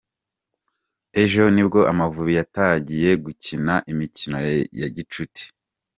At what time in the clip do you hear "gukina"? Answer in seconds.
3.25-3.73